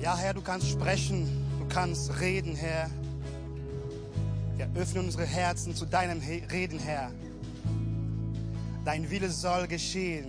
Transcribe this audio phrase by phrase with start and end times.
[0.00, 1.28] Ja, Herr, du kannst sprechen,
[1.58, 2.88] du kannst reden, Herr.
[4.56, 7.10] Wir öffnen unsere Herzen zu deinem Reden, Herr.
[8.86, 10.24] Dein Wille soll geschehen.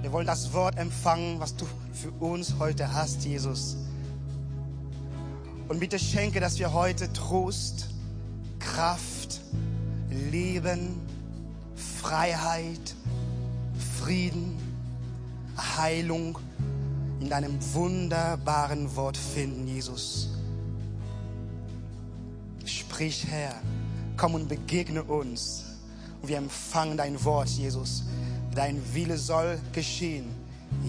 [0.00, 3.76] Wir wollen das Wort empfangen, was du für uns heute hast, Jesus.
[5.68, 7.90] Und bitte schenke, dass wir heute Trost,
[8.58, 9.42] Kraft,
[10.08, 10.98] Leben,
[11.74, 12.94] Freiheit,
[14.00, 14.56] Frieden,
[15.76, 16.38] Heilung
[17.20, 20.30] in deinem wunderbaren Wort finden, Jesus.
[22.64, 23.54] Sprich, Herr,
[24.16, 25.64] komm und begegne uns.
[26.20, 28.04] Und wir empfangen dein Wort, Jesus.
[28.54, 30.26] Dein Wille soll geschehen,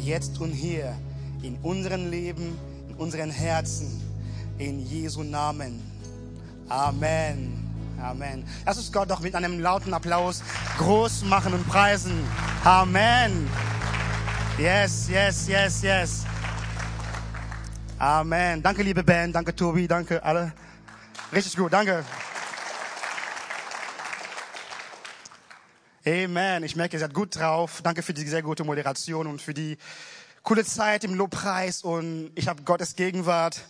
[0.03, 0.95] jetzt und hier,
[1.41, 2.57] in unserem Leben,
[2.89, 4.01] in unseren Herzen,
[4.57, 5.81] in Jesu Namen.
[6.69, 7.63] Amen.
[8.01, 8.43] Amen.
[8.65, 10.43] Lass uns Gott doch mit einem lauten Applaus
[10.77, 12.23] groß machen und preisen.
[12.63, 13.49] Amen.
[14.57, 16.25] Yes, yes, yes, yes.
[17.99, 18.63] Amen.
[18.63, 19.35] Danke, liebe Band.
[19.35, 19.87] Danke, Tobi.
[19.87, 20.51] Danke, alle.
[21.31, 21.71] Richtig gut.
[21.71, 22.03] Danke.
[26.03, 26.63] Amen.
[26.63, 27.81] Ich merke, ihr seid gut drauf.
[27.83, 29.77] Danke für die sehr gute Moderation und für die
[30.41, 31.83] coole Zeit im Lobpreis.
[31.83, 33.61] Und ich habe Gottes Gegenwart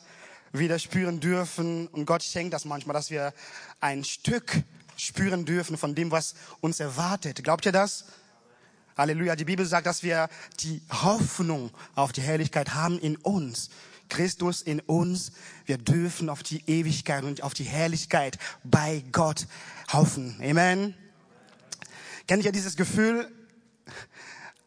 [0.54, 1.88] wieder spüren dürfen.
[1.88, 3.34] Und Gott schenkt das manchmal, dass wir
[3.82, 4.64] ein Stück
[4.96, 7.44] spüren dürfen von dem, was uns erwartet.
[7.44, 8.06] Glaubt ihr das?
[8.98, 9.36] Halleluja.
[9.36, 10.28] Die Bibel sagt, dass wir
[10.60, 13.70] die Hoffnung auf die Herrlichkeit haben in uns.
[14.10, 15.34] Christus in uns.
[15.66, 19.46] Wir dürfen auf die Ewigkeit und auf die Herrlichkeit bei Gott
[19.94, 20.40] hoffen.
[20.42, 20.96] Amen.
[22.28, 23.32] Kennt ihr dieses Gefühl?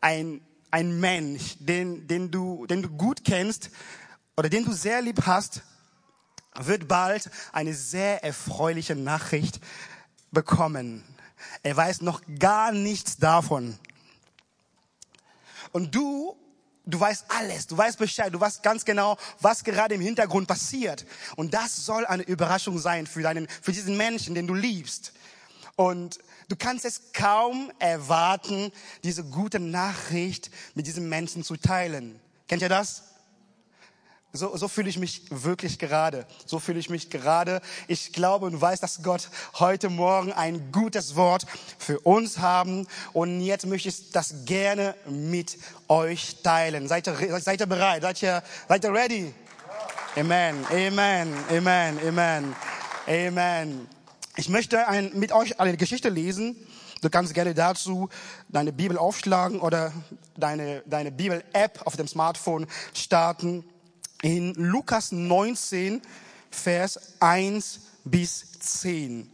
[0.01, 3.71] Ein, ein Mensch, den, den, du, den du gut kennst
[4.37, 5.63] oder den du sehr lieb hast,
[6.55, 9.61] wird bald eine sehr erfreuliche Nachricht
[10.31, 11.05] bekommen.
[11.63, 13.79] Er weiß noch gar nichts davon.
[15.73, 16.37] Und du,
[16.87, 21.07] du weißt alles, du weißt Bescheid, du weißt ganz genau, was gerade im Hintergrund passiert.
[21.37, 25.13] Und das soll eine Überraschung sein für deinen, für diesen Menschen, den du liebst.
[25.77, 28.73] Und du kannst es kaum erwarten,
[29.05, 32.21] diese gute Nachricht mit diesem Menschen zu teilen.
[32.49, 33.10] Kennt ihr das?
[34.33, 36.25] So, so fühle ich mich wirklich gerade.
[36.47, 37.61] So fühle ich mich gerade.
[37.89, 41.45] Ich glaube und weiß, dass Gott heute Morgen ein gutes Wort
[41.79, 42.87] für uns haben.
[43.13, 45.59] Und jetzt möchte ich das gerne mit
[45.89, 46.87] euch teilen.
[46.87, 48.03] Seid ihr, seid ihr bereit?
[48.03, 49.35] Seid ihr, seid ihr ready?
[50.17, 52.57] Amen, amen, amen, amen,
[53.09, 53.89] amen.
[54.37, 56.55] Ich möchte ein, mit euch eine Geschichte lesen.
[57.01, 58.09] Du kannst gerne dazu
[58.49, 59.93] deine Bibel aufschlagen oder
[60.37, 63.65] deine, deine Bibel-App auf dem Smartphone starten
[64.23, 66.03] in Lukas 19,
[66.51, 69.31] Vers 1 bis 10.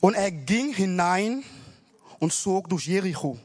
[0.00, 1.42] Und er ging hinein
[2.18, 3.38] und zog durch Jericho.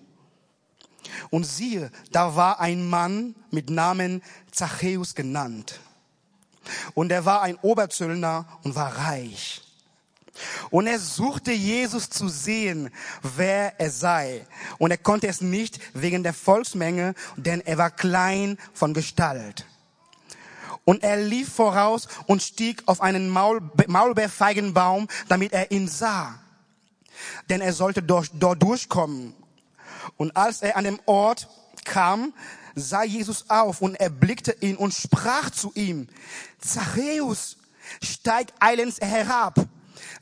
[1.29, 4.21] Und siehe, da war ein Mann mit Namen
[4.51, 5.79] Zachäus genannt.
[6.93, 9.64] Und er war ein Oberzöllner und war reich.
[10.69, 12.90] Und er suchte Jesus zu sehen,
[13.22, 14.46] wer er sei.
[14.78, 19.66] Und er konnte es nicht wegen der Volksmenge, denn er war klein von Gestalt.
[20.84, 26.40] Und er lief voraus und stieg auf einen Maul, Maulbeerfeigenbaum, damit er ihn sah.
[27.50, 29.34] Denn er sollte dort, dort durchkommen.
[30.17, 31.50] Und als er an dem Ort
[31.85, 32.34] kam,
[32.75, 36.07] sah Jesus auf und erblickte ihn und sprach zu ihm,
[36.59, 37.57] Zachäus,
[38.03, 39.66] steig eilends herab,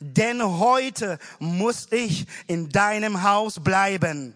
[0.03, 4.35] denn heute muss ich in deinem Haus bleiben.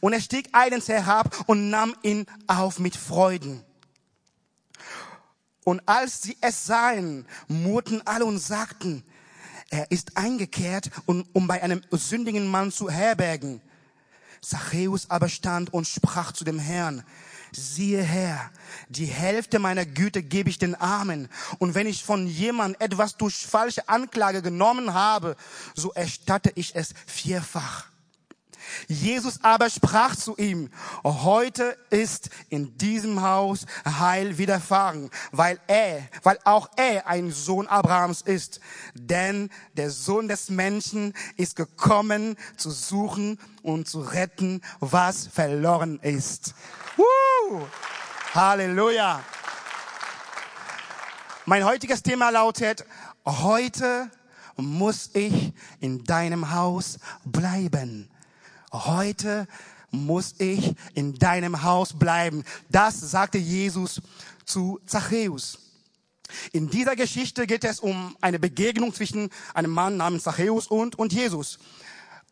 [0.00, 3.64] Und er stieg eilends herab und nahm ihn auf mit Freuden.
[5.64, 9.04] Und als sie es sahen, murrten alle und sagten,
[9.70, 13.60] er ist eingekehrt, um, um bei einem sündigen Mann zu herbergen.
[14.40, 17.04] Zachäus aber stand und sprach zu dem Herrn,
[17.52, 18.50] siehe Herr,
[18.88, 21.28] die Hälfte meiner Güte gebe ich den Armen.
[21.58, 25.36] Und wenn ich von jemand etwas durch falsche Anklage genommen habe,
[25.74, 27.92] so erstatte ich es vierfach.
[28.88, 30.70] Jesus aber sprach zu ihm,
[31.04, 38.22] heute ist in diesem Haus Heil widerfahren, weil er, weil auch er ein Sohn Abrahams
[38.22, 38.60] ist.
[38.94, 46.54] Denn der Sohn des Menschen ist gekommen zu suchen und zu retten, was verloren ist.
[46.96, 47.66] Woo!
[48.34, 49.24] Halleluja.
[51.46, 52.84] Mein heutiges Thema lautet,
[53.24, 54.10] heute
[54.56, 58.10] muss ich in deinem Haus bleiben.
[58.72, 59.48] Heute
[59.90, 62.44] muss ich in deinem Haus bleiben.
[62.68, 64.02] Das sagte Jesus
[64.44, 65.58] zu Zachäus.
[66.52, 71.12] In dieser Geschichte geht es um eine Begegnung zwischen einem Mann namens Zachäus und, und
[71.14, 71.58] Jesus.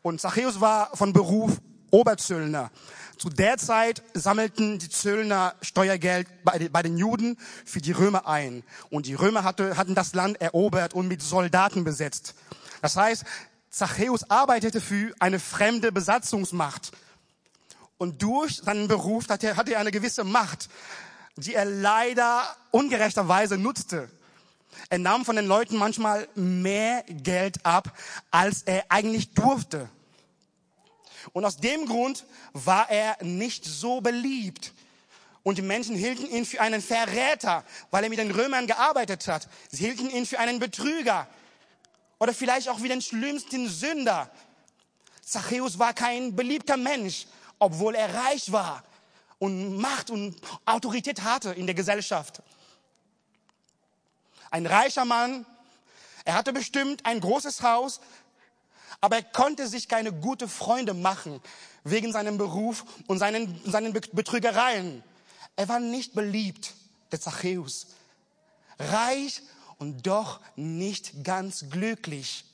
[0.02, 1.60] Und Zachäus war von Beruf
[1.90, 2.70] Oberzöllner.
[3.18, 8.62] Zu der Zeit sammelten die Zöllner Steuergeld bei, den Juden für die Römer ein.
[8.88, 12.34] Und die Römer hatte, hatten das Land erobert und mit Soldaten besetzt.
[12.80, 13.24] Das heißt,
[13.68, 16.92] Zachäus arbeitete für eine fremde Besatzungsmacht.
[17.98, 20.70] Und durch seinen Beruf hatte er, hatte er eine gewisse Macht,
[21.36, 24.08] die er leider ungerechterweise nutzte.
[24.88, 27.96] Er nahm von den Leuten manchmal mehr Geld ab,
[28.30, 29.88] als er eigentlich durfte.
[31.32, 34.72] Und aus dem Grund war er nicht so beliebt.
[35.42, 39.48] Und die Menschen hielten ihn für einen Verräter, weil er mit den Römern gearbeitet hat.
[39.70, 41.26] Sie hielten ihn für einen Betrüger
[42.18, 44.30] oder vielleicht auch wie den schlimmsten Sünder.
[45.22, 47.26] Zachäus war kein beliebter Mensch,
[47.58, 48.84] obwohl er reich war
[49.38, 50.36] und Macht und
[50.66, 52.42] Autorität hatte in der Gesellschaft.
[54.50, 55.46] Ein reicher Mann,
[56.24, 58.00] er hatte bestimmt ein großes Haus,
[59.00, 61.40] aber er konnte sich keine gute Freunde machen
[61.84, 65.02] wegen seinem Beruf und seinen, seinen Betrügereien.
[65.56, 66.74] Er war nicht beliebt,
[67.10, 67.88] der Zachäus.
[68.78, 69.42] Reich
[69.78, 72.44] und doch nicht ganz glücklich.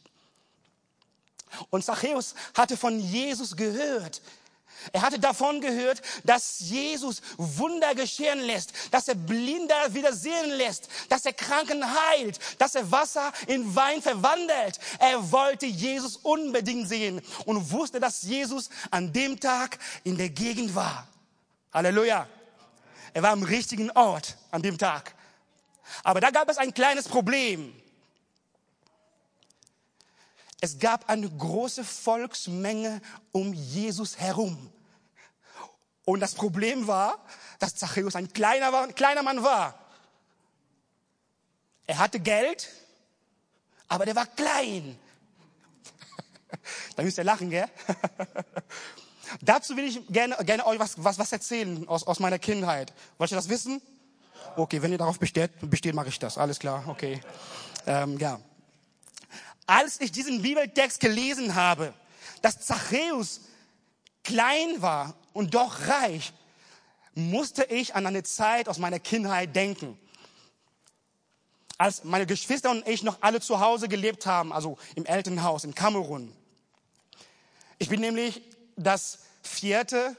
[1.70, 4.20] Und Zachäus hatte von Jesus gehört.
[4.92, 10.88] Er hatte davon gehört, dass Jesus Wunder geschehen lässt, dass er Blinder wieder sehen lässt,
[11.08, 14.78] dass er Kranken heilt, dass er Wasser in Wein verwandelt.
[14.98, 20.74] Er wollte Jesus unbedingt sehen und wusste, dass Jesus an dem Tag in der Gegend
[20.74, 21.06] war.
[21.72, 22.26] Halleluja.
[23.12, 25.14] Er war am richtigen Ort an dem Tag.
[26.02, 27.74] Aber da gab es ein kleines Problem.
[30.60, 33.00] Es gab eine große Volksmenge
[33.32, 34.70] um Jesus herum.
[36.04, 37.18] Und das Problem war,
[37.58, 39.78] dass Zachäus ein kleiner, ein kleiner Mann war.
[41.86, 42.68] Er hatte Geld,
[43.88, 44.98] aber der war klein.
[46.96, 47.68] da müsst ihr lachen, gell?
[49.40, 52.92] Dazu will ich gerne, gerne euch was, was, was erzählen aus, aus meiner Kindheit.
[53.18, 53.82] Wollt ihr das wissen?
[54.56, 56.38] Okay, wenn ihr darauf besteht, besteht mache ich das.
[56.38, 57.20] Alles klar, okay.
[57.86, 58.40] Ähm, ja.
[59.66, 61.92] Als ich diesen Bibeltext gelesen habe,
[62.42, 63.40] dass Zachäus
[64.22, 66.32] klein war und doch reich,
[67.14, 69.98] musste ich an eine Zeit aus meiner Kindheit denken.
[71.78, 75.74] Als meine Geschwister und ich noch alle zu Hause gelebt haben, also im Elternhaus in
[75.74, 76.32] Kamerun.
[77.78, 78.42] Ich bin nämlich
[78.76, 80.16] das vierte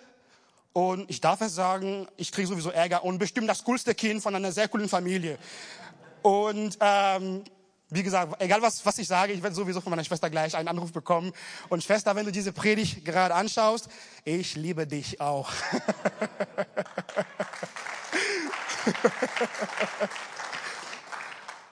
[0.74, 4.36] und ich darf es sagen, ich kriege sowieso Ärger und bestimmt das coolste Kind von
[4.36, 5.40] einer sehr coolen Familie.
[6.22, 7.44] Und ähm,
[7.90, 10.68] wie gesagt, egal was, was ich sage, ich werde sowieso von meiner Schwester gleich einen
[10.68, 11.32] Anruf bekommen.
[11.70, 13.88] Und Schwester, wenn du diese Predigt gerade anschaust,
[14.26, 15.50] ich liebe dich auch.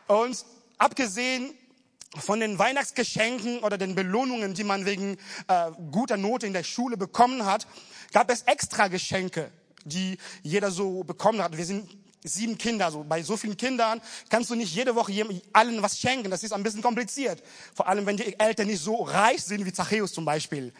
[0.07, 0.45] Und
[0.77, 1.53] abgesehen
[2.17, 6.95] von den Weihnachtsgeschenken oder den Belohnungen, die man wegen äh, guter Note in der Schule
[6.95, 7.67] bekommen hat,
[8.13, 9.51] gab es extra Geschenke,
[9.83, 11.57] die jeder so bekommen hat.
[11.57, 11.89] Wir sind
[12.25, 15.13] sieben Kinder, so bei so vielen Kindern kannst du nicht jede Woche
[15.53, 16.29] allen was schenken.
[16.29, 17.43] Das ist ein bisschen kompliziert.
[17.73, 20.73] Vor allem, wenn die Eltern nicht so reich sind wie Zachäus zum Beispiel.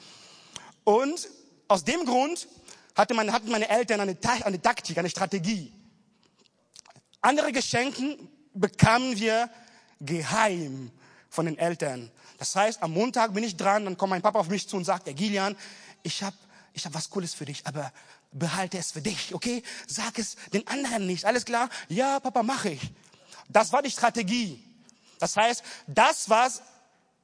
[0.84, 1.30] Und
[1.68, 2.48] aus dem Grund
[2.96, 5.72] hatte meine, hatten meine Eltern eine, eine Taktik, eine Strategie.
[7.22, 8.18] Andere Geschenke
[8.54, 9.50] bekamen wir
[10.00, 10.92] geheim
[11.30, 12.12] von den Eltern.
[12.38, 14.86] Das heißt, am Montag bin ich dran, dann kommt mein Papa auf mich zu und
[14.86, 15.56] sagt, Gilian,
[16.04, 16.36] ich habe
[16.74, 17.92] ich hab was Cooles für dich, aber
[18.32, 19.64] behalte es für dich, okay?
[19.88, 21.26] Sag es den anderen nicht.
[21.26, 21.70] Alles klar?
[21.90, 22.82] Ja, Papa, mache ich.
[23.50, 24.64] Das war die Strategie.
[25.20, 26.62] Das heißt, das, was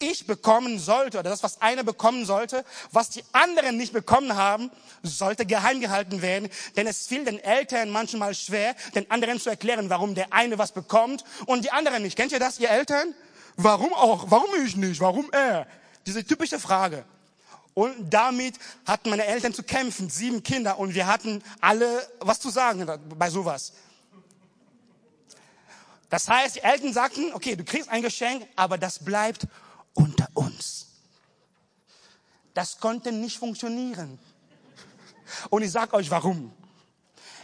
[0.01, 4.71] ich bekommen sollte, oder das, was einer bekommen sollte, was die anderen nicht bekommen haben,
[5.03, 6.49] sollte geheim gehalten werden.
[6.75, 10.71] Denn es fiel den Eltern manchmal schwer, den anderen zu erklären, warum der eine was
[10.71, 12.15] bekommt und die anderen nicht.
[12.15, 13.13] Kennt ihr das, ihr Eltern?
[13.57, 14.31] Warum auch?
[14.31, 15.01] Warum ich nicht?
[15.01, 15.67] Warum er?
[16.05, 17.05] Diese typische Frage.
[17.73, 22.49] Und damit hatten meine Eltern zu kämpfen, sieben Kinder, und wir hatten alle was zu
[22.49, 22.85] sagen
[23.17, 23.73] bei sowas.
[26.09, 29.47] Das heißt, die Eltern sagten, okay, du kriegst ein Geschenk, aber das bleibt
[29.93, 30.87] unter uns.
[32.53, 34.19] Das konnte nicht funktionieren.
[35.49, 36.51] Und ich sage euch warum.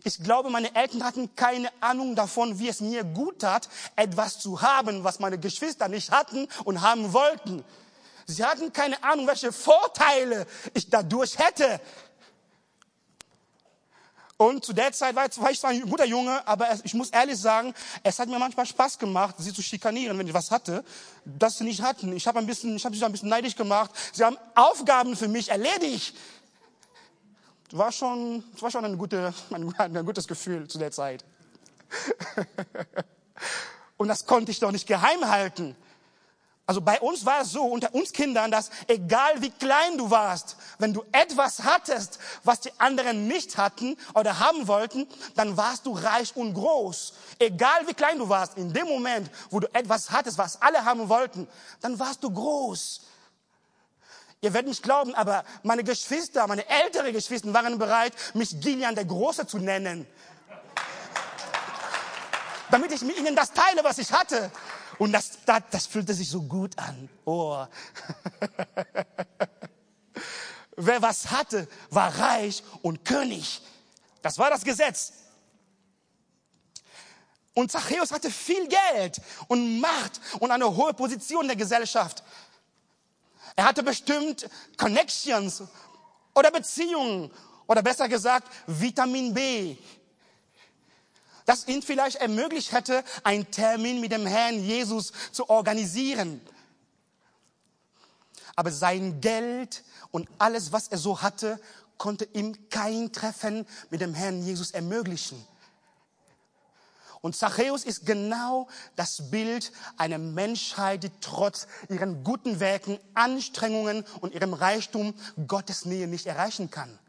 [0.03, 4.61] Ich glaube, meine Eltern hatten keine Ahnung davon, wie es mir gut tat, etwas zu
[4.61, 7.63] haben, was meine Geschwister nicht hatten und haben wollten.
[8.29, 11.79] Sie hatten keine Ahnung, welche Vorteile ich dadurch hätte.
[14.35, 17.73] Und zu der Zeit war ich zwar ein guter Junge, aber ich muss ehrlich sagen,
[18.03, 20.83] es hat mir manchmal Spaß gemacht, sie zu schikanieren, wenn ich was hatte,
[21.25, 22.15] das sie nicht hatten.
[22.15, 23.91] Ich habe ein bisschen, ich habe sie ein bisschen neidisch gemacht.
[24.11, 26.15] Sie haben Aufgaben für mich erledigt.
[27.71, 31.23] War schon, war schon ein, gute, ein, ein gutes Gefühl zu der Zeit.
[33.97, 35.75] Und das konnte ich doch nicht geheim halten.
[36.67, 40.57] Also bei uns war es so, unter uns Kindern, dass egal wie klein du warst,
[40.79, 45.93] wenn du etwas hattest, was die anderen nicht hatten oder haben wollten, dann warst du
[45.93, 47.13] reich und groß.
[47.39, 51.07] Egal wie klein du warst, in dem Moment, wo du etwas hattest, was alle haben
[51.07, 51.47] wollten,
[51.79, 52.99] dann warst du groß.
[54.41, 59.05] Ihr werdet nicht glauben, aber meine Geschwister, meine ältere Geschwister waren bereit, mich Gillian der
[59.05, 60.05] Große zu nennen.
[62.69, 64.51] Damit ich mit ihnen das teile, was ich hatte.
[64.97, 67.09] Und das, das, das fühlte sich so gut an.
[67.25, 67.65] Oh.
[70.75, 73.61] Wer was hatte, war reich und König.
[74.21, 75.13] Das war das Gesetz.
[77.53, 82.23] Und Zachäus hatte viel Geld und Macht und eine hohe Position in der Gesellschaft.
[83.55, 85.63] Er hatte bestimmt Connections
[86.35, 87.31] oder Beziehungen
[87.65, 89.75] oder besser gesagt Vitamin B
[91.47, 96.41] das ihn vielleicht ermöglicht hätte, einen Termin mit dem Herrn Jesus zu organisieren.
[98.55, 101.59] Aber sein Geld und alles, was er so hatte,
[101.97, 105.47] konnte ihm kein Treffen mit dem Herrn Jesus ermöglichen.
[107.21, 114.33] Und Zachäus ist genau das Bild einer Menschheit, die trotz ihren guten Werken, Anstrengungen und
[114.33, 115.13] ihrem Reichtum
[115.47, 116.99] Gottes Nähe nicht erreichen kann.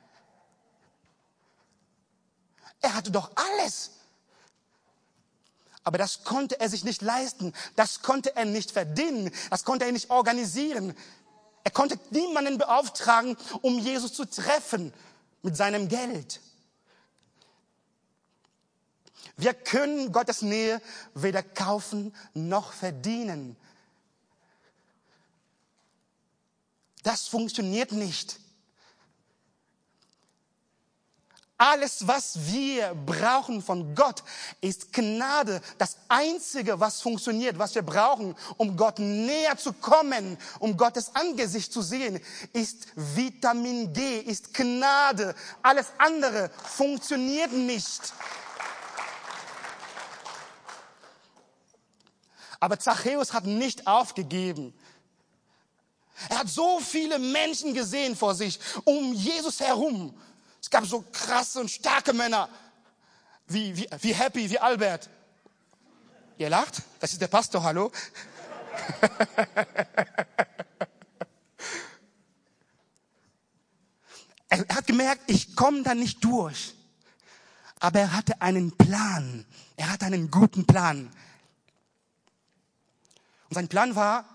[2.80, 3.97] Er hatte doch alles.
[5.88, 7.54] Aber das konnte er sich nicht leisten.
[7.74, 9.32] Das konnte er nicht verdienen.
[9.48, 10.94] Das konnte er nicht organisieren.
[11.64, 14.92] Er konnte niemanden beauftragen, um Jesus zu treffen
[15.40, 16.42] mit seinem Geld.
[19.38, 20.82] Wir können Gottes Nähe
[21.14, 23.56] weder kaufen noch verdienen.
[27.02, 28.38] Das funktioniert nicht.
[31.60, 34.22] Alles, was wir brauchen von Gott,
[34.60, 35.60] ist Gnade.
[35.76, 41.72] Das Einzige, was funktioniert, was wir brauchen, um Gott näher zu kommen, um Gottes Angesicht
[41.72, 42.20] zu sehen,
[42.52, 45.34] ist Vitamin G, ist Gnade.
[45.60, 48.12] Alles andere funktioniert nicht.
[52.60, 54.72] Aber Zachäus hat nicht aufgegeben.
[56.28, 60.14] Er hat so viele Menschen gesehen vor sich, um Jesus herum.
[60.68, 62.46] Es gab so krasse und starke Männer,
[63.46, 65.08] wie, wie, wie Happy, wie Albert.
[66.36, 66.82] Ihr lacht?
[67.00, 67.90] Das ist der Pastor, hallo?
[74.50, 76.74] er hat gemerkt, ich komme da nicht durch.
[77.80, 79.46] Aber er hatte einen Plan.
[79.76, 81.10] Er hatte einen guten Plan.
[83.48, 84.26] Und sein Plan war,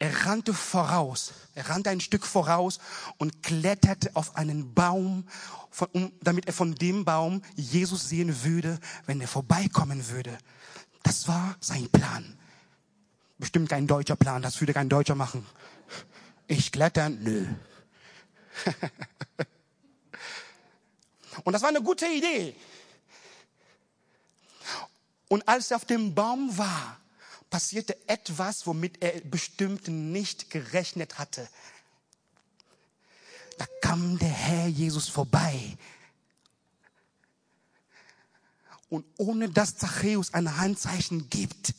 [0.00, 2.80] er rannte voraus, er rannte ein Stück voraus
[3.18, 5.28] und kletterte auf einen Baum,
[5.70, 10.36] von, um, damit er von dem Baum Jesus sehen würde, wenn er vorbeikommen würde.
[11.02, 12.38] Das war sein Plan.
[13.38, 15.44] Bestimmt kein deutscher Plan, das würde kein Deutscher machen.
[16.46, 17.22] Ich klettern?
[17.22, 17.46] Nö.
[21.44, 22.56] und das war eine gute Idee.
[25.28, 26.96] Und als er auf dem Baum war,
[27.50, 31.48] passierte etwas, womit er bestimmt nicht gerechnet hatte.
[33.58, 35.76] Da kam der Herr Jesus vorbei.
[38.88, 41.74] Und ohne dass Zachäus ein Handzeichen gibt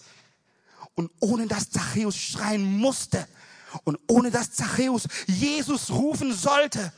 [0.96, 3.28] und ohne dass Zachäus schreien musste
[3.84, 6.94] und ohne dass Zachäus Jesus rufen sollte,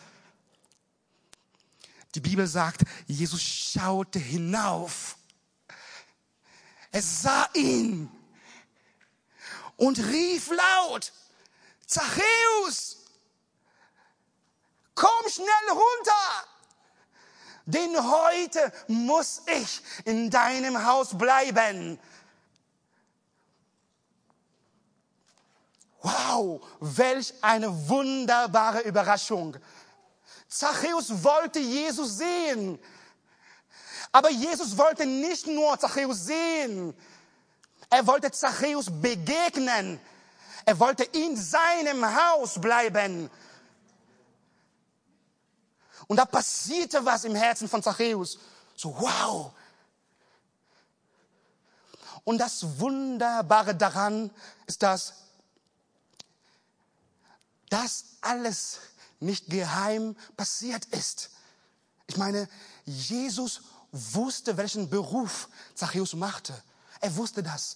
[2.16, 5.18] die Bibel sagt, Jesus schaute hinauf.
[6.92, 8.08] Er sah ihn
[9.78, 11.12] und rief laut,
[11.86, 12.98] Zachäus,
[14.96, 16.48] komm schnell runter,
[17.66, 22.00] denn heute muss ich in deinem Haus bleiben.
[26.02, 29.56] Wow, welch eine wunderbare Überraschung.
[30.50, 32.78] Zachäus wollte Jesus sehen.
[34.12, 36.94] Aber Jesus wollte nicht nur Zachäus sehen,
[37.94, 40.00] er wollte Zachäus begegnen.
[40.66, 43.30] Er wollte in seinem Haus bleiben.
[46.08, 48.40] Und da passierte was im Herzen von Zachäus.
[48.76, 49.54] So, wow.
[52.24, 54.32] Und das Wunderbare daran
[54.66, 55.14] ist, dass
[57.70, 58.80] das alles
[59.20, 61.30] nicht geheim passiert ist.
[62.08, 62.50] Ich meine,
[62.86, 66.60] Jesus wusste, welchen Beruf Zachäus machte.
[67.04, 67.76] Er wusste das.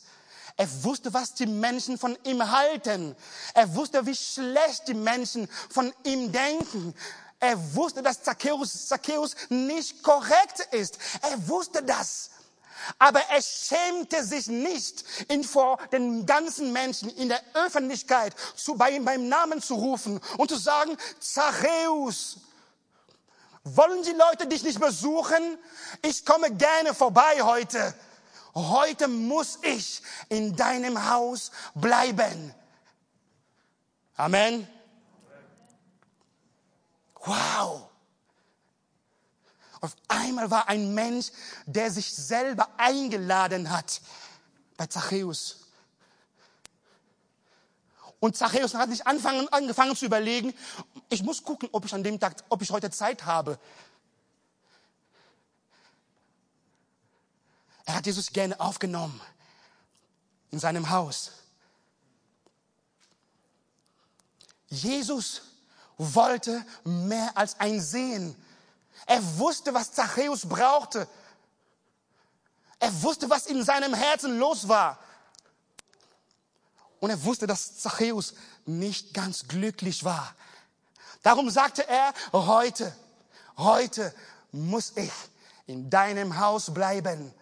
[0.55, 3.13] Er wusste, was die Menschen von ihm halten.
[3.53, 6.95] Er wusste, wie schlecht die Menschen von ihm denken.
[7.41, 10.97] Er wusste, dass Zacchaeus, Zacchaeus nicht korrekt ist.
[11.21, 12.29] Er wusste das.
[12.99, 18.91] Aber er schämte sich nicht, ihn vor den ganzen Menschen in der Öffentlichkeit zu, bei
[18.91, 22.37] ihm beim Namen zu rufen und zu sagen, Zachäus,
[23.65, 25.59] wollen die Leute dich nicht besuchen?
[26.01, 27.93] Ich komme gerne vorbei heute.
[28.57, 32.55] Heute muss ich in deinem Haus bleiben.
[34.15, 34.67] Amen.
[37.23, 37.87] Wow.
[39.79, 41.27] Auf einmal war ein Mensch,
[41.67, 44.01] der sich selber eingeladen hat
[44.75, 45.67] bei Zachäus.
[48.19, 50.51] Und Zachäus hat sich anfangen, angefangen zu überlegen,
[51.09, 53.59] ich muss gucken, ob ich an dem Tag, ob ich heute Zeit habe.
[57.87, 59.19] Er hat Jesus gerne aufgenommen
[60.51, 61.31] in seinem Haus.
[64.67, 65.41] Jesus
[65.97, 68.35] wollte mehr als ein Sehen.
[69.05, 71.07] Er wusste, was Zachäus brauchte.
[72.77, 74.99] Er wusste, was in seinem Herzen los war.
[76.99, 78.33] Und er wusste, dass Zachäus
[78.65, 80.35] nicht ganz glücklich war.
[81.23, 82.93] Darum sagte er, heute,
[83.55, 84.13] heute
[84.51, 85.11] muss ich
[85.67, 87.33] in deinem Haus bleiben.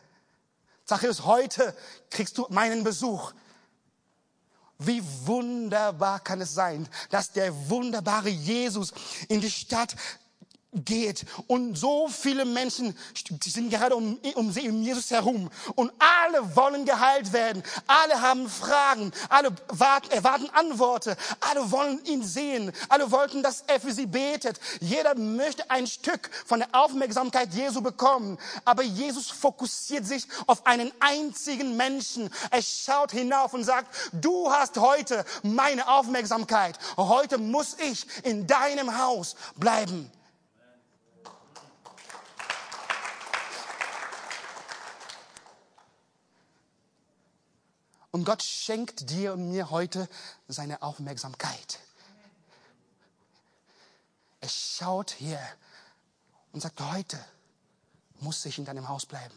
[0.86, 1.75] Zachäus, heute
[2.12, 3.34] kriegst du meinen Besuch.
[4.77, 8.94] Wie wunderbar kann es sein, dass der wunderbare Jesus
[9.30, 9.96] in die Stadt
[10.84, 11.25] geht.
[11.48, 12.98] Und so viele Menschen
[13.44, 15.50] sind gerade um, um, um Jesus herum.
[15.75, 17.63] Und alle wollen geheilt werden.
[17.88, 19.12] Alle haben Fragen.
[19.29, 21.15] Alle warten, erwarten Antworten.
[21.39, 22.72] Alle wollen ihn sehen.
[22.89, 24.60] Alle wollten, dass er für sie betet.
[24.82, 28.38] Jeder möchte ein Stück von der Aufmerksamkeit Jesu bekommen.
[28.65, 32.29] Aber Jesus fokussiert sich auf einen einzigen Menschen.
[32.51, 36.77] Er schaut hinauf und sagt, du hast heute meine Aufmerksamkeit.
[36.98, 40.12] Heute muss ich in deinem Haus bleiben.
[48.15, 50.07] Und Gott schenkt dir und mir heute
[50.48, 51.79] seine Aufmerksamkeit.
[54.39, 55.41] Er schaut hier
[56.53, 57.19] und sagt, heute
[58.22, 59.36] muss ich in deinem Haus bleiben.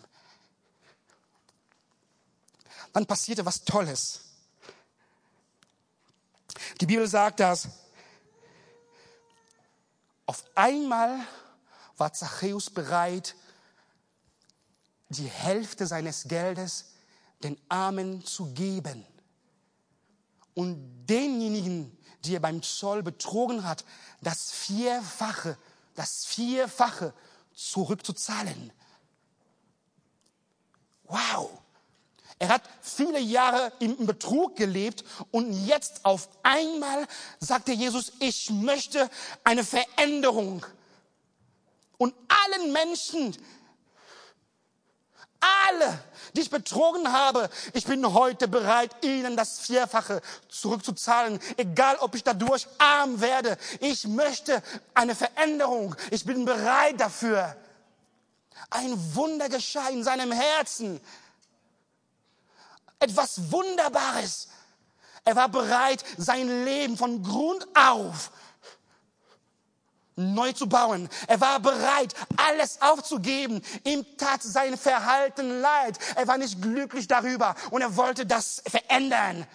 [2.93, 4.21] Dann passierte was Tolles.
[6.81, 7.67] Die Bibel sagt, dass
[10.25, 11.19] auf einmal
[11.97, 13.35] war Zachäus bereit,
[15.09, 16.95] die Hälfte seines Geldes
[17.43, 19.05] den Armen zu geben.
[20.55, 23.85] Und denjenigen, die er beim Zoll betrogen hat,
[24.21, 25.57] das Vierfache,
[25.95, 27.13] das Vierfache
[27.55, 28.73] zurückzuzahlen.
[31.05, 31.51] Wow!
[32.41, 37.07] Er hat viele Jahre im Betrug gelebt und jetzt auf einmal
[37.41, 39.11] sagte Jesus, ich möchte
[39.43, 40.65] eine Veränderung.
[41.97, 43.37] Und allen Menschen,
[45.41, 45.99] alle,
[46.35, 52.25] die ich betrogen habe, ich bin heute bereit, ihnen das Vierfache zurückzuzahlen, egal ob ich
[52.25, 53.57] dadurch arm werde.
[53.81, 54.63] Ich möchte
[54.95, 55.95] eine Veränderung.
[56.11, 57.57] Ich bin bereit dafür.
[58.71, 61.01] Ein Wunder geschah in seinem Herzen.
[63.01, 64.49] Etwas Wunderbares.
[65.25, 68.31] Er war bereit, sein Leben von Grund auf
[70.19, 71.09] neu zu bauen.
[71.27, 73.63] Er war bereit, alles aufzugeben.
[73.85, 75.99] Ihm tat sein Verhalten leid.
[76.17, 79.47] Er war nicht glücklich darüber und er wollte das verändern.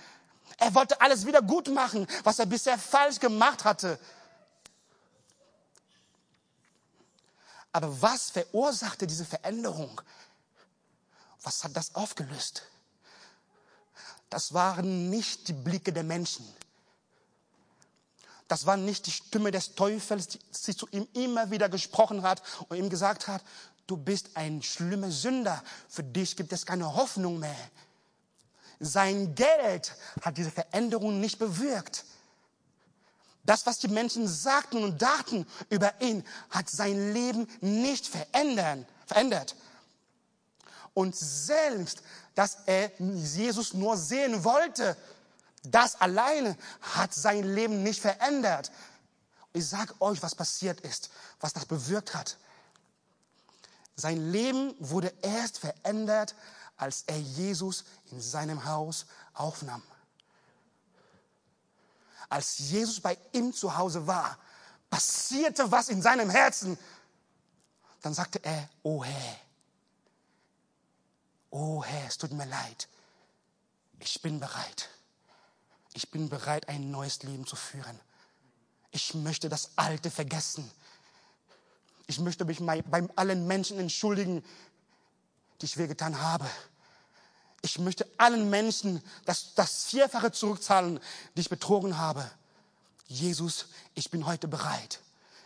[0.58, 4.00] Er wollte alles wieder gut machen, was er bisher falsch gemacht hatte.
[7.72, 10.00] Aber was verursachte diese Veränderung?
[11.42, 12.64] Was hat das aufgelöst?
[14.30, 16.48] Das waren nicht die Blicke der Menschen.
[18.54, 20.28] Das war nicht die Stimme des Teufels,
[20.68, 23.42] die zu ihm immer wieder gesprochen hat und ihm gesagt hat,
[23.88, 27.58] du bist ein schlimmer Sünder, für dich gibt es keine Hoffnung mehr.
[28.80, 32.06] Sein Geld hat diese Veränderung nicht bewirkt.
[33.44, 39.56] Das, was die Menschen sagten und dachten über ihn, hat sein Leben nicht verändert.
[40.94, 42.04] Und selbst,
[42.36, 44.96] dass er Jesus nur sehen wollte,
[45.64, 48.72] das alleine hat sein Leben nicht verändert.
[49.54, 52.38] Ich sage euch, was passiert ist, was das bewirkt hat.
[53.96, 56.36] Sein Leben wurde erst verändert,
[56.76, 59.84] als er Jesus in seinem Haus aufnahm.
[62.30, 64.38] Als Jesus bei ihm zu Hause war,
[64.90, 66.78] passierte was in seinem Herzen.
[68.02, 69.40] Dann sagte er, oh Herr,
[71.52, 72.90] oh Herr, es tut mir leid,
[74.00, 74.90] ich bin bereit
[75.94, 78.00] ich bin bereit, ein neues Leben zu führen.
[78.92, 80.70] Ich möchte das Alte vergessen.
[82.08, 84.44] Ich möchte mich bei allen Menschen entschuldigen,
[85.62, 86.50] die ich wehgetan habe.
[87.62, 91.00] Ich möchte allen Menschen das, das Vierfache zurückzahlen,
[91.36, 92.30] die ich betrogen habe.
[93.08, 95.00] Jesus, ich bin heute bereit.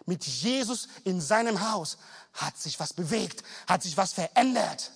[0.06, 1.98] Mit Jesus in seinem Haus
[2.34, 4.92] hat sich was bewegt, hat sich was verändert.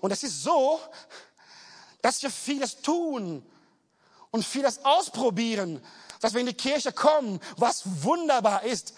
[0.00, 0.80] Und es ist so,
[2.02, 3.44] dass wir vieles tun
[4.30, 5.82] und vieles ausprobieren,
[6.20, 8.94] dass wir in die Kirche kommen, was wunderbar ist.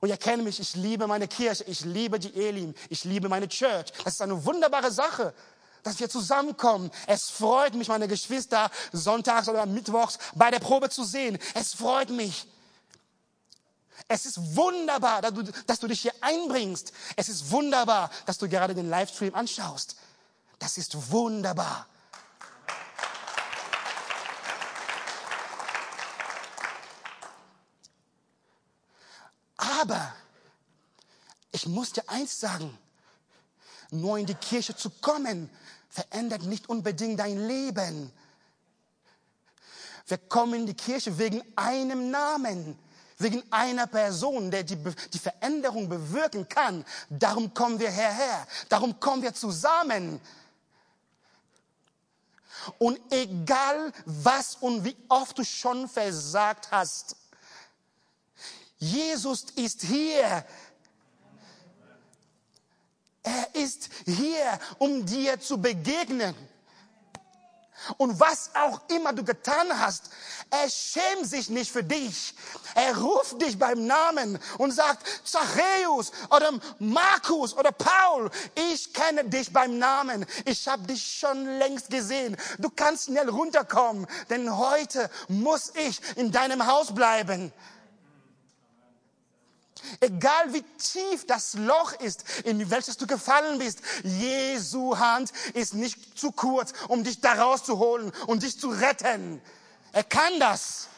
[0.00, 3.48] Und ihr kennt mich, ich liebe meine Kirche, ich liebe die Elim, ich liebe meine
[3.48, 3.92] Church.
[4.02, 5.34] Das ist eine wunderbare Sache,
[5.82, 6.90] dass wir zusammenkommen.
[7.06, 11.38] Es freut mich, meine Geschwister sonntags oder mittwochs bei der Probe zu sehen.
[11.54, 12.46] Es freut mich.
[14.12, 16.92] Es ist wunderbar, dass du, dass du dich hier einbringst.
[17.14, 19.94] Es ist wunderbar, dass du gerade den Livestream anschaust.
[20.58, 21.86] Das ist wunderbar.
[29.56, 30.12] Aber
[31.52, 32.76] ich muss dir eins sagen,
[33.92, 35.48] nur in die Kirche zu kommen,
[35.88, 38.12] verändert nicht unbedingt dein Leben.
[40.08, 42.76] Wir kommen in die Kirche wegen einem Namen,
[43.22, 44.76] wegen einer Person, der die,
[45.12, 46.84] die Veränderung bewirken kann.
[47.08, 50.20] Darum kommen wir hierher, darum kommen wir zusammen.
[52.78, 57.16] Und egal was und wie oft du schon versagt hast,
[58.78, 60.44] Jesus ist hier.
[63.22, 66.34] Er ist hier, um dir zu begegnen.
[67.96, 70.10] Und was auch immer du getan hast,
[70.50, 72.34] er schämt sich nicht für dich.
[72.74, 78.30] Er ruft dich beim Namen und sagt, Zachäus oder Markus oder Paul,
[78.72, 80.26] ich kenne dich beim Namen.
[80.44, 82.36] Ich habe dich schon längst gesehen.
[82.58, 87.52] Du kannst schnell runterkommen, denn heute muss ich in deinem Haus bleiben.
[90.00, 96.18] Egal wie tief das Loch ist, in welches du gefallen bist, Jesu Hand ist nicht
[96.18, 99.40] zu kurz, um dich da rauszuholen und dich zu retten.
[99.92, 100.88] Er kann das.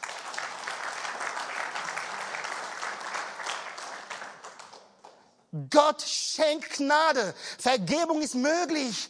[5.69, 7.35] Gott schenkt Gnade.
[7.59, 9.09] Vergebung ist möglich.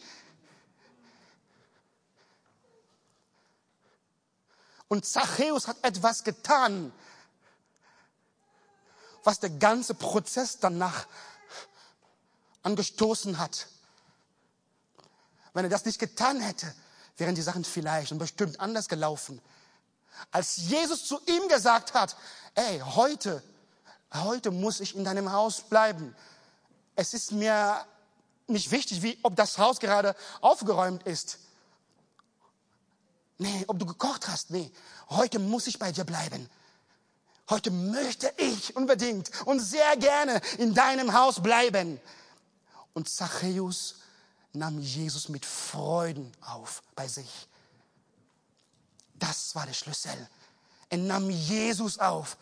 [4.88, 6.92] Und Zachäus hat etwas getan
[9.24, 11.06] was der ganze Prozess danach
[12.62, 13.66] angestoßen hat.
[15.52, 16.72] Wenn er das nicht getan hätte,
[17.16, 19.40] wären die Sachen vielleicht und bestimmt anders gelaufen.
[20.30, 22.16] Als Jesus zu ihm gesagt hat,
[22.54, 23.42] ey, heute,
[24.12, 26.14] heute muss ich in deinem Haus bleiben.
[26.96, 27.84] Es ist mir
[28.46, 31.38] nicht wichtig, wie, ob das Haus gerade aufgeräumt ist.
[33.38, 34.50] Nee, ob du gekocht hast.
[34.50, 34.70] Nee,
[35.10, 36.48] heute muss ich bei dir bleiben.
[37.50, 42.00] Heute möchte ich unbedingt und sehr gerne in deinem Haus bleiben.
[42.94, 43.96] Und Zachäus
[44.52, 47.48] nahm Jesus mit Freuden auf bei sich.
[49.14, 50.28] Das war der Schlüssel.
[50.88, 52.36] Er nahm Jesus auf.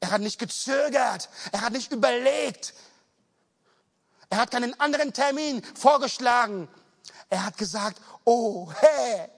[0.00, 1.28] Er hat nicht gezögert.
[1.50, 2.74] Er hat nicht überlegt.
[4.30, 6.68] Er hat keinen anderen Termin vorgeschlagen.
[7.28, 9.28] Er hat gesagt, oh, hey,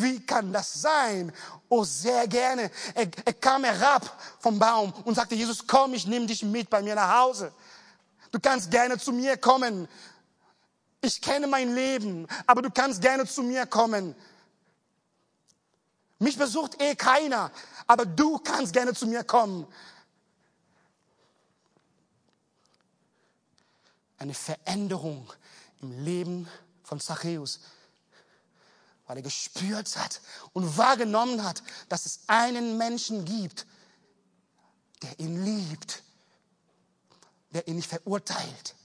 [0.00, 1.32] wie kann das sein?
[1.68, 2.70] Oh, sehr gerne.
[2.94, 6.82] Er, er kam herab vom Baum und sagte, Jesus, komm, ich nehme dich mit bei
[6.82, 7.52] mir nach Hause.
[8.30, 9.88] Du kannst gerne zu mir kommen.
[11.00, 14.14] Ich kenne mein Leben, aber du kannst gerne zu mir kommen.
[16.18, 17.52] Mich besucht eh keiner,
[17.86, 19.66] aber du kannst gerne zu mir kommen.
[24.18, 25.32] Eine Veränderung
[25.80, 26.48] im Leben
[26.82, 27.60] von Zachäus
[29.08, 30.20] weil er gespürt hat
[30.52, 33.66] und wahrgenommen hat, dass es einen Menschen gibt,
[35.02, 36.04] der ihn liebt,
[37.50, 38.76] der ihn nicht verurteilt.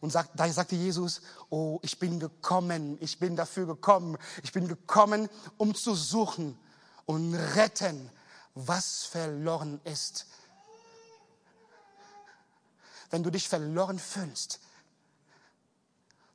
[0.00, 4.66] Und sagt, da sagte Jesus, oh, ich bin gekommen, ich bin dafür gekommen, ich bin
[4.66, 5.28] gekommen,
[5.58, 6.58] um zu suchen
[7.04, 8.10] und retten,
[8.54, 10.26] was verloren ist.
[13.10, 14.60] Wenn du dich verloren fühlst,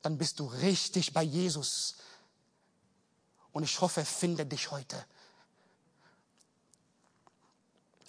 [0.03, 1.95] dann bist du richtig bei Jesus.
[3.55, 5.05] Und ich hoffe, er findet dich heute.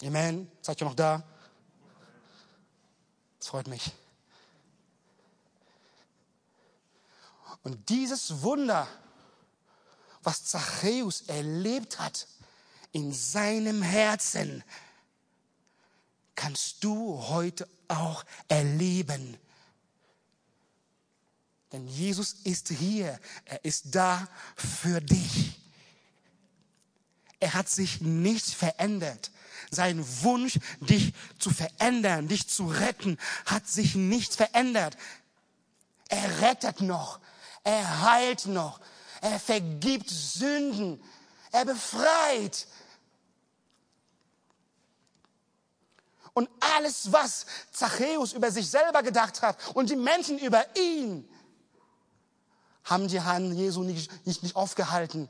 [0.03, 0.51] Amen.
[0.61, 1.23] Seid ihr noch da?
[3.39, 3.93] Das freut mich.
[7.63, 8.89] Und dieses Wunder,
[10.21, 12.27] was Zachäus erlebt hat
[12.91, 14.65] in seinem Herzen,
[16.35, 19.37] kannst du heute auch erleben
[21.77, 23.19] denn Jesus ist hier.
[23.45, 25.59] Er ist da für dich.
[27.39, 29.31] Er hat sich nicht verändert.
[29.69, 34.97] Sein Wunsch, dich zu verändern, dich zu retten, hat sich nicht verändert.
[36.09, 37.19] Er rettet noch.
[37.63, 38.79] Er heilt noch.
[39.21, 41.03] Er vergibt Sünden.
[41.51, 42.65] Er befreit.
[46.33, 51.27] Und alles, was Zachäus über sich selber gedacht hat und die Menschen über ihn,
[52.87, 55.29] haben die Herrn Jesu nicht, nicht, nicht aufgehalten,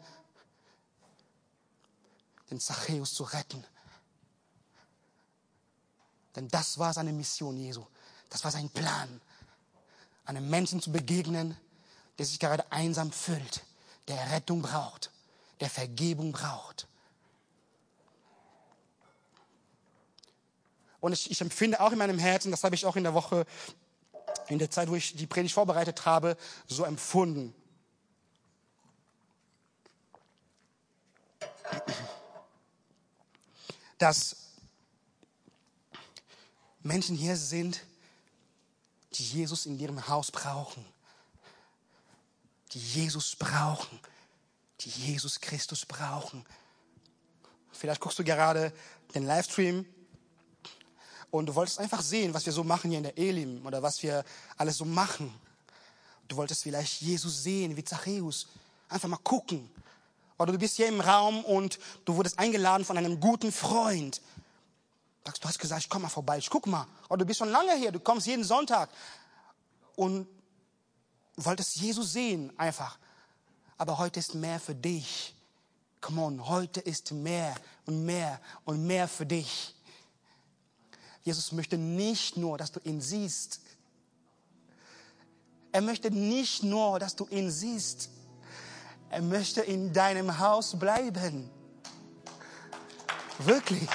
[2.51, 3.63] den Zachäus zu retten.
[6.35, 7.83] Denn das war seine Mission Jesu.
[8.29, 9.21] Das war sein Plan,
[10.25, 11.57] einem Menschen zu begegnen,
[12.19, 13.63] der sich gerade einsam fühlt,
[14.07, 15.11] der Rettung braucht,
[15.59, 16.87] der Vergebung braucht.
[20.99, 23.45] Und ich, ich empfinde auch in meinem Herzen, das habe ich auch in der Woche,
[24.47, 27.53] in der Zeit, wo ich die Predigt vorbereitet habe, so empfunden.
[33.97, 34.35] Dass
[36.83, 37.83] Menschen hier sind,
[39.13, 40.85] die Jesus in ihrem Haus brauchen.
[42.71, 43.99] Die Jesus brauchen.
[44.81, 46.45] Die Jesus Christus brauchen.
[47.71, 48.71] Vielleicht guckst du gerade
[49.15, 49.85] den Livestream
[51.31, 54.01] und du wolltest einfach sehen, was wir so machen hier in der Elim oder was
[54.01, 54.23] wir
[54.57, 55.33] alles so machen.
[56.27, 58.47] Du wolltest vielleicht Jesus sehen, wie Zachäus.
[58.89, 59.69] Einfach mal gucken.
[60.37, 64.21] Oder du bist hier im Raum und du wurdest eingeladen von einem guten Freund.
[65.23, 66.87] Du hast gesagt, ich komm mal vorbei, ich guck mal.
[67.09, 68.89] Oder du bist schon lange hier, du kommst jeden Sonntag.
[69.95, 70.27] Und
[71.35, 72.97] wolltest Jesus sehen, einfach.
[73.77, 75.35] Aber heute ist mehr für dich.
[75.99, 79.75] Come on, heute ist mehr und mehr und mehr für dich.
[81.27, 83.59] Jesus möchte nicht nur, dass du ihn siehst.
[85.73, 88.09] Er möchte nicht nur, dass du ihn siehst.
[89.09, 91.49] Er möchte in deinem Haus bleiben.
[93.39, 93.89] Wirklich.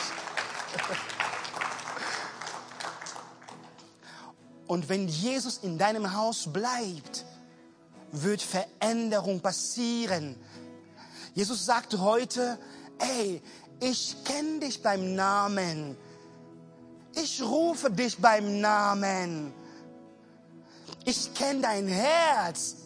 [4.66, 7.24] Und wenn Jesus in deinem Haus bleibt,
[8.10, 10.36] wird Veränderung passieren.
[11.32, 12.58] Jesus sagt heute,
[12.98, 13.40] ey,
[13.80, 15.96] ich kenne dich beim Namen.
[17.14, 19.52] Ich rufe dich beim Namen.
[21.04, 22.76] Ich kenne dein Herz.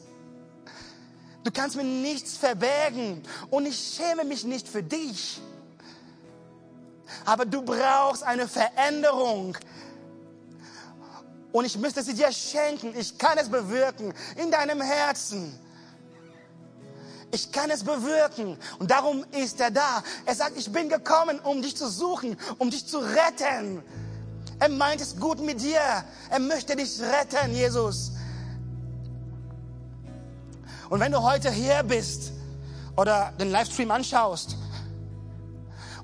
[1.45, 5.41] Du kannst mir nichts verbergen und ich schäme mich nicht für dich.
[7.25, 9.57] Aber du brauchst eine Veränderung.
[11.53, 12.95] Und ich müsste sie dir schenken.
[12.99, 15.59] Ich kann es bewirken in deinem Herzen.
[17.31, 18.59] Ich kann es bewirken.
[18.79, 20.03] Und darum ist er da.
[20.25, 23.83] Er sagt, ich bin gekommen, um dich zu suchen, um dich zu retten.
[24.59, 25.81] Er meint es gut mit dir.
[26.31, 28.13] Er möchte dich retten, Jesus.
[30.89, 32.33] Und wenn du heute hier bist
[32.97, 34.57] oder den Livestream anschaust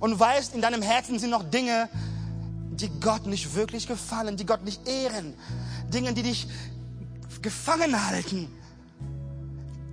[0.00, 1.88] und weißt, in deinem Herzen sind noch Dinge,
[2.72, 5.34] die Gott nicht wirklich gefallen, die Gott nicht ehren,
[5.88, 6.48] Dinge, die dich
[7.40, 8.50] gefangen halten,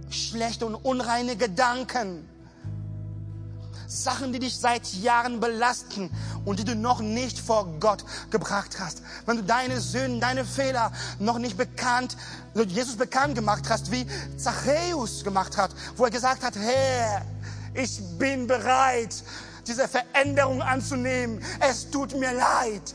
[0.09, 2.27] schlechte und unreine Gedanken,
[3.89, 6.11] Sachen, die dich seit Jahren belasten
[6.45, 9.01] und die du noch nicht vor Gott gebracht hast.
[9.25, 12.15] Wenn du deine Sünden, deine Fehler noch nicht bekannt,
[12.53, 14.05] Jesus bekannt gemacht hast, wie
[14.37, 17.25] Zachäus gemacht hat, wo er gesagt hat, Herr,
[17.73, 19.23] ich bin bereit,
[19.65, 21.41] diese Veränderung anzunehmen.
[21.59, 22.93] Es tut mir leid.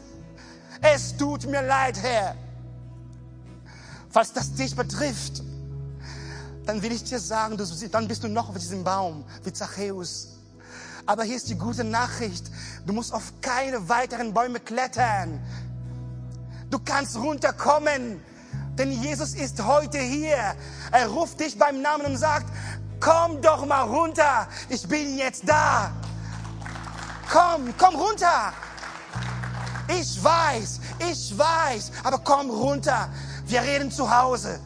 [0.80, 2.37] Es tut mir leid, Herr.
[4.11, 5.42] Falls das dich betrifft,
[6.66, 7.59] dann will ich dir sagen,
[7.90, 10.28] dann bist du noch auf diesem Baum wie Zachäus.
[11.06, 12.50] Aber hier ist die gute Nachricht.
[12.86, 15.40] Du musst auf keine weiteren Bäume klettern.
[16.70, 18.22] Du kannst runterkommen.
[18.78, 20.54] Denn Jesus ist heute hier.
[20.90, 22.46] Er ruft dich beim Namen und sagt,
[23.00, 24.48] komm doch mal runter.
[24.68, 25.92] Ich bin jetzt da.
[27.30, 28.52] Komm, komm runter.
[29.88, 33.10] Ich weiß, ich weiß, aber komm runter.
[33.46, 34.58] Wir reden zu Hause.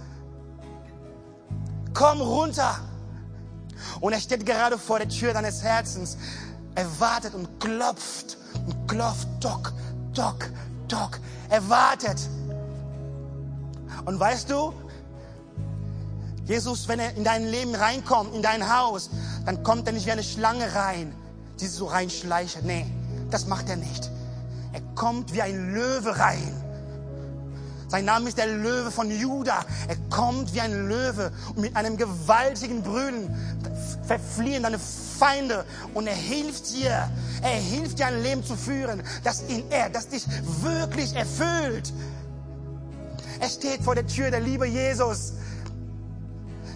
[1.93, 2.79] Komm runter.
[4.01, 6.17] Und er steht gerade vor der Tür deines Herzens.
[6.75, 9.29] Er wartet und klopft und klopft.
[9.41, 9.73] Dock,
[10.15, 10.51] dock,
[10.89, 11.19] dock.
[11.49, 12.19] Er wartet.
[14.05, 14.73] Und weißt du,
[16.45, 19.11] Jesus, wenn er in dein Leben reinkommt, in dein Haus,
[19.45, 21.15] dann kommt er nicht wie eine Schlange rein,
[21.61, 22.63] die so reinschleicht.
[22.65, 22.87] Nee,
[23.31, 24.11] das macht er nicht.
[24.73, 26.65] Er kommt wie ein Löwe rein.
[27.89, 29.65] Sein Name ist der Löwe von Juda.
[29.89, 33.35] Er kommt wie ein Löwe und mit einem gewaltigen Brüllen
[34.07, 37.11] verfliehen deine Feinde und er hilft dir.
[37.43, 40.27] Er hilft dir ein Leben zu führen, das in er, das dich
[40.63, 41.93] wirklich erfüllt.
[43.41, 45.33] Er steht vor der Tür der Liebe Jesus.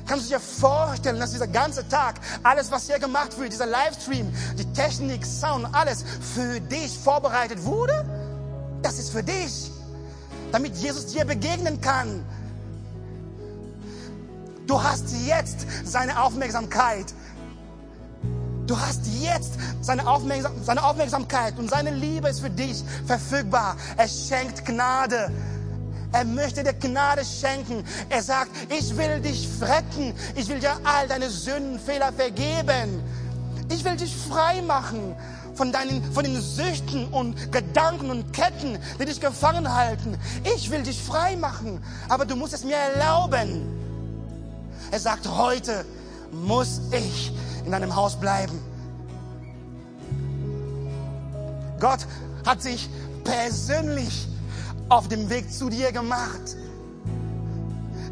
[0.06, 4.32] Kannst du dir vorstellen, dass dieser ganze Tag, alles, was hier gemacht wird, dieser Livestream,
[4.58, 8.04] die Technik, Sound, alles für dich vorbereitet wurde?
[8.82, 9.71] Das ist für dich,
[10.52, 12.24] damit Jesus dir begegnen kann.
[14.66, 17.06] Du hast jetzt seine Aufmerksamkeit.
[18.66, 23.76] Du hast jetzt seine, Aufmerksam seine Aufmerksamkeit und seine Liebe ist für dich verfügbar.
[23.96, 25.32] Er schenkt Gnade.
[26.12, 27.84] Er möchte dir Gnade schenken.
[28.08, 30.14] Er sagt, ich will dich retten.
[30.36, 33.02] Ich will dir all deine Sünden, Fehler vergeben.
[33.68, 35.16] Ich will dich frei machen
[35.54, 40.18] von deinen, von den Süchten und Gedanken und Ketten, die dich gefangen halten.
[40.56, 41.82] Ich will dich frei machen.
[42.08, 43.66] Aber du musst es mir erlauben.
[44.90, 45.84] Er sagt, heute
[46.30, 47.32] muss ich
[47.64, 48.58] in deinem Haus bleiben.
[51.80, 52.06] Gott
[52.46, 52.88] hat sich
[53.24, 54.28] persönlich
[54.88, 56.56] auf dem Weg zu dir gemacht.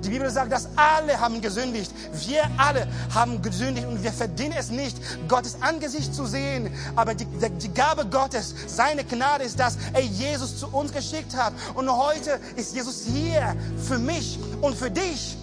[0.04, 1.92] Die Bibel sagt, dass alle haben gesündigt.
[2.26, 4.96] Wir alle haben gesündigt und wir verdienen es nicht,
[5.28, 6.70] Gottes Angesicht zu sehen.
[6.96, 11.52] Aber die, die Gabe Gottes, seine Gnade ist, dass er Jesus zu uns geschickt hat.
[11.74, 13.54] Und heute ist Jesus hier
[13.86, 15.36] für mich und für dich.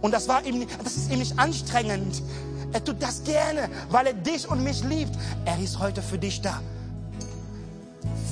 [0.00, 2.22] Und das, war ihm, das ist ihm nicht anstrengend.
[2.72, 5.12] Er tut das gerne, weil er dich und mich liebt.
[5.44, 6.62] Er ist heute für dich da.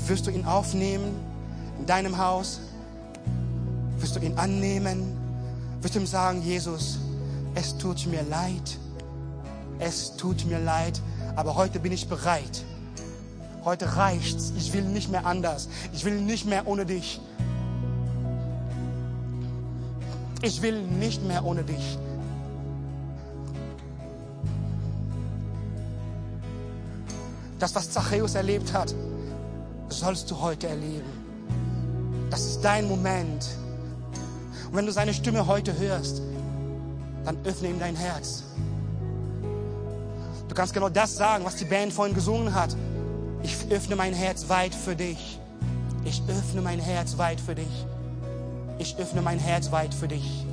[0.06, 1.35] Wirst du ihn aufnehmen
[1.78, 2.60] in deinem Haus?
[3.98, 5.16] Wirst du ihn annehmen?
[5.80, 6.98] Wirst du ihm sagen, Jesus,
[7.54, 8.78] es tut mir leid.
[9.78, 11.00] Es tut mir leid,
[11.34, 12.64] aber heute bin ich bereit.
[13.64, 14.52] Heute reicht's.
[14.56, 15.68] Ich will nicht mehr anders.
[15.92, 17.20] Ich will nicht mehr ohne dich.
[20.42, 21.98] Ich will nicht mehr ohne dich.
[27.58, 28.94] Das, was Zachäus erlebt hat,
[29.88, 31.15] sollst du heute erleben.
[32.30, 33.46] Das ist dein Moment.
[34.70, 36.22] Und wenn du seine Stimme heute hörst,
[37.24, 38.44] dann öffne ihm dein Herz.
[40.48, 42.76] Du kannst genau das sagen, was die Band vorhin gesungen hat.
[43.42, 45.40] Ich öffne mein Herz weit für dich.
[46.04, 47.86] Ich öffne mein Herz weit für dich
[48.78, 50.44] ich öffne mein Herz weit für dich.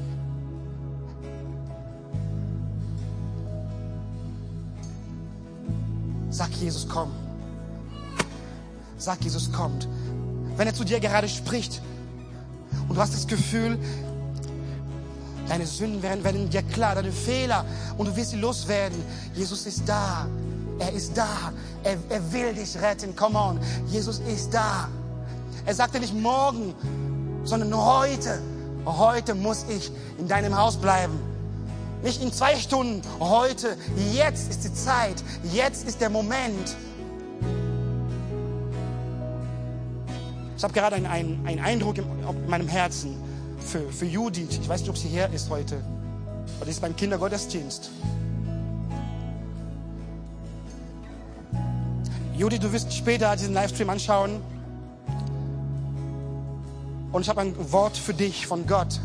[6.29, 7.12] Sag Jesus, komm.
[8.97, 9.88] Sag Jesus, kommt.
[10.57, 11.81] Wenn er zu dir gerade spricht
[12.87, 13.77] und du hast das Gefühl,
[15.47, 17.65] deine Sünden werden, werden dir klar, deine Fehler
[17.97, 19.01] und du wirst sie loswerden.
[19.33, 20.27] Jesus ist da.
[20.79, 21.51] Er ist da.
[21.83, 23.15] Er, er will dich retten.
[23.15, 23.59] Come on.
[23.87, 24.87] Jesus ist da.
[25.65, 26.73] Er sagte nicht morgen,
[27.43, 28.41] sondern heute.
[28.85, 31.19] Heute muss ich in deinem Haus bleiben.
[32.03, 33.77] Nicht in zwei Stunden, heute.
[34.11, 35.23] Jetzt ist die Zeit.
[35.53, 36.75] Jetzt ist der Moment.
[40.63, 43.17] Ich habe gerade einen, einen, Eindruck in, in meinem Herzen
[43.60, 44.60] für, für Judith.
[44.62, 45.84] Ich weiß nicht, ob sie hier ist heute.
[46.63, 47.91] Sie ist beim Kindergottesdienst.
[52.38, 54.39] Judith, du wirst später diesen Livestream anschauen.
[57.12, 59.02] Und ich habe ein Wort für dich von Gott.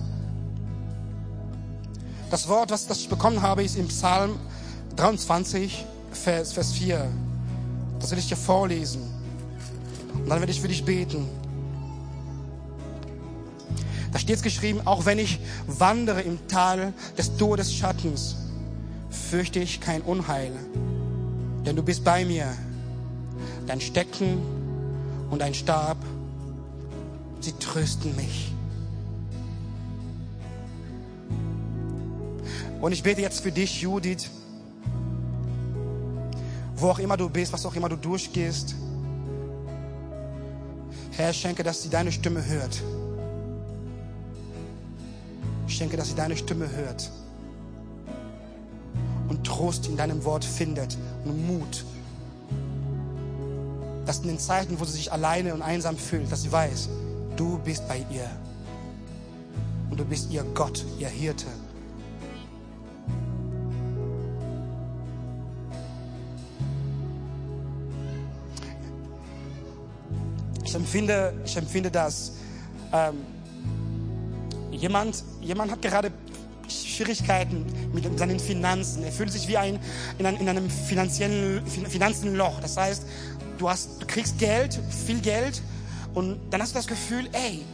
[2.30, 4.38] Das Wort, was ich bekommen habe, ist im Psalm
[4.94, 7.04] 23, Vers, Vers 4.
[7.98, 9.02] Das will ich dir vorlesen.
[10.14, 11.37] Und dann werde ich für dich beten.
[14.12, 18.36] Da steht es geschrieben, auch wenn ich wandere im Tal des Todesschattens,
[19.10, 20.52] fürchte ich kein Unheil.
[21.66, 22.46] Denn du bist bei mir.
[23.66, 24.38] Dein Stecken
[25.30, 25.98] und dein Stab
[27.40, 28.52] Sie trösten mich.
[32.80, 34.30] Und ich bete jetzt für dich, Judith,
[36.76, 38.74] wo auch immer du bist, was auch immer du durchgehst.
[41.12, 42.80] Herr, schenke, dass sie deine Stimme hört.
[45.78, 47.10] Schenke, dass sie deine Stimme hört.
[49.28, 51.84] Und Trost in deinem Wort findet und Mut.
[54.04, 56.88] Dass in den Zeiten, wo sie sich alleine und einsam fühlt, dass sie weiß,
[57.38, 58.28] Du bist bei ihr.
[59.88, 61.46] Und du bist ihr Gott, ihr Hirte.
[70.64, 72.32] Ich empfinde, ich empfinde dass
[72.92, 73.24] ähm,
[74.72, 76.12] jemand, jemand hat gerade
[76.68, 79.02] Schwierigkeiten mit seinen Finanzen.
[79.02, 79.78] Er fühlt sich wie ein,
[80.18, 82.60] in, einem, in einem finanziellen Finanzenloch.
[82.60, 83.04] Das heißt,
[83.58, 85.62] du, hast, du kriegst Geld, viel Geld,
[86.14, 87.64] und dann hast du das Gefühl, ey,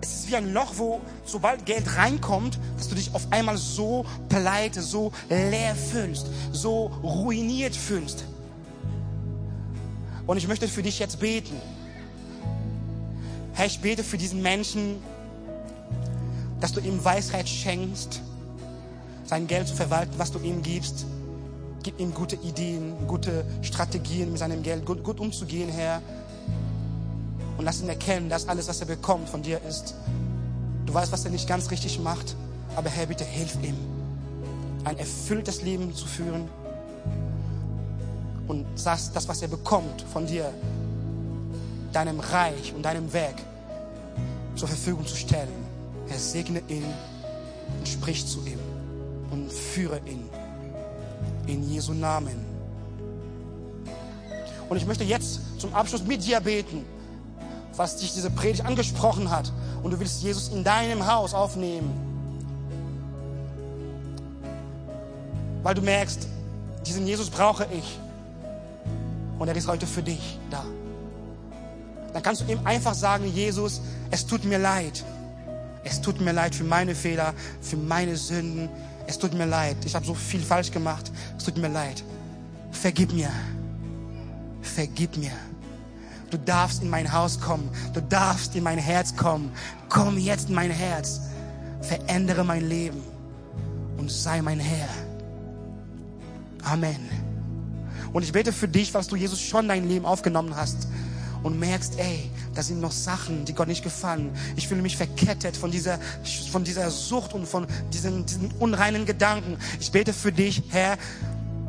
[0.00, 4.04] es ist wie ein Loch, wo sobald Geld reinkommt, dass du dich auf einmal so
[4.28, 8.24] pleite, so leer fühlst, so ruiniert fühlst.
[10.26, 11.56] Und ich möchte für dich jetzt beten.
[13.54, 14.96] Herr, ich bete für diesen Menschen,
[16.60, 18.20] dass du ihm Weisheit schenkst,
[19.24, 21.06] sein Geld zu verwalten, was du ihm gibst.
[21.82, 26.02] Gib ihm gute Ideen, gute Strategien mit seinem Geld, gut, gut umzugehen, Herr.
[27.56, 29.94] Und lass ihn erkennen, dass alles, was er bekommt, von dir ist.
[30.86, 32.34] Du weißt, was er nicht ganz richtig macht,
[32.74, 33.76] aber Herr, bitte hilf ihm,
[34.84, 36.48] ein erfülltes Leben zu führen.
[38.48, 40.52] Und das, das, was er bekommt von dir,
[41.92, 43.36] deinem Reich und deinem Werk
[44.54, 45.67] zur Verfügung zu stellen.
[46.10, 46.84] Er segne ihn
[47.78, 48.58] und spricht zu ihm
[49.30, 50.28] und führe ihn
[51.46, 52.44] in Jesu Namen.
[54.68, 56.84] Und ich möchte jetzt zum Abschluss mit dir beten,
[57.76, 59.52] was dich diese Predigt angesprochen hat.
[59.82, 61.90] Und du willst Jesus in deinem Haus aufnehmen.
[65.62, 66.28] Weil du merkst,
[66.86, 67.98] diesen Jesus brauche ich.
[69.38, 70.64] Und er ist heute für dich da.
[72.12, 73.80] Dann kannst du ihm einfach sagen, Jesus,
[74.10, 75.04] es tut mir leid.
[75.84, 78.68] Es tut mir leid für meine Fehler, für meine Sünden.
[79.06, 79.76] Es tut mir leid.
[79.84, 81.10] Ich habe so viel falsch gemacht.
[81.36, 82.02] Es tut mir leid.
[82.72, 83.30] Vergib mir.
[84.60, 85.32] Vergib mir.
[86.30, 87.70] Du darfst in mein Haus kommen.
[87.94, 89.50] Du darfst in mein Herz kommen.
[89.88, 91.20] Komm jetzt in mein Herz.
[91.80, 93.02] Verändere mein Leben
[93.96, 94.88] und sei mein Herr.
[96.64, 97.08] Amen.
[98.12, 100.88] Und ich bete für dich, was du Jesus schon dein Leben aufgenommen hast
[101.42, 104.30] und merkst, ey, da sind noch Sachen, die Gott nicht gefallen.
[104.56, 105.98] Ich fühle mich verkettet von dieser,
[106.50, 109.56] von dieser Sucht und von diesen, diesen unreinen Gedanken.
[109.80, 110.98] Ich bete für dich, Herr,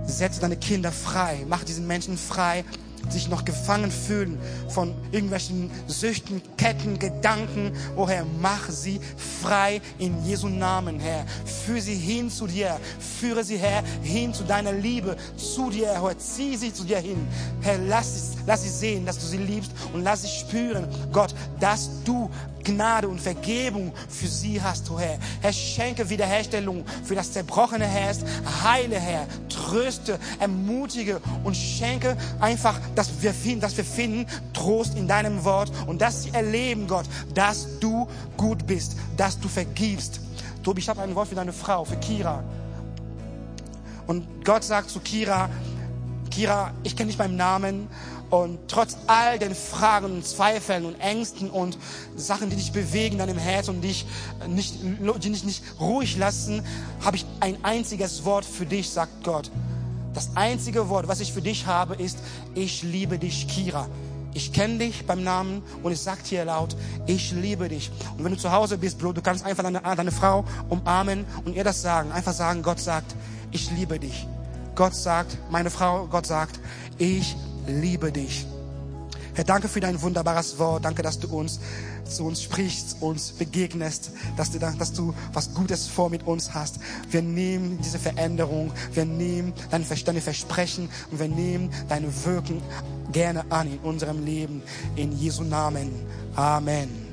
[0.05, 2.63] setze deine Kinder frei, mach diesen Menschen frei,
[3.12, 4.38] sich noch gefangen fühlen
[4.70, 7.72] von irgendwelchen Süchten, Ketten, Gedanken.
[7.95, 8.99] Oh Herr, mach sie
[9.41, 11.26] frei in Jesu Namen, Herr.
[11.66, 12.80] Führe sie hin zu dir.
[13.20, 16.18] Führe sie, Herr, hin zu deiner Liebe, zu dir, Herr.
[16.18, 17.28] Zieh sie zu dir hin.
[17.62, 21.34] Herr, lass sie, lass sie sehen, dass du sie liebst und lass sie spüren, Gott,
[21.60, 22.30] dass du
[22.64, 25.18] Gnade und Vergebung für sie hast, oh Herr.
[25.41, 28.20] Herr, schenke Wiederherstellung für das zerbrochene Herz.
[28.64, 29.28] Heile, Herr.
[29.70, 35.72] Tröste, ermutige und schenke einfach, dass wir finden, dass wir finden Trost in deinem Wort
[35.86, 40.22] und dass sie erleben, Gott, dass du gut bist, dass du vergibst.
[40.63, 42.43] Tobi, ich habe ein Wort für deine Frau, für Kira.
[44.07, 45.49] Und Gott sagt zu Kira,
[46.32, 47.88] Kira, ich kenne dich beim Namen
[48.30, 51.78] und trotz all den Fragen und Zweifeln und Ängsten und
[52.16, 54.06] Sachen, die dich bewegen in deinem Herz und dich
[54.48, 56.64] nicht, die dich nicht ruhig lassen,
[57.04, 59.50] habe ich ein einziges Wort für dich, sagt Gott.
[60.14, 62.20] Das einzige Wort, was ich für dich habe, ist,
[62.56, 63.88] ich liebe dich, Kira.
[64.34, 66.76] Ich kenne dich beim Namen und ich sag dir laut,
[67.08, 67.90] ich liebe dich.
[68.16, 71.56] Und wenn du zu Hause bist, Bro, du kannst einfach deine, deine Frau umarmen und
[71.56, 72.12] ihr das sagen.
[72.12, 73.16] Einfach sagen, Gott sagt,
[73.52, 74.28] ich liebe dich.
[74.76, 76.60] Gott sagt, meine Frau, Gott sagt,
[77.00, 77.36] ich
[77.70, 78.45] liebe dich.
[79.34, 80.84] Herr, danke für dein wunderbares Wort.
[80.84, 81.59] Danke, dass du uns
[82.03, 86.80] zu uns sprichst, uns begegnest, dass du, dass du was Gutes vor mit uns hast.
[87.09, 92.61] Wir nehmen diese Veränderung, wir nehmen deine, deine Versprechen und wir nehmen deine Wirken
[93.13, 94.61] gerne an in unserem Leben.
[94.95, 95.91] In Jesu Namen.
[96.36, 97.07] Amen.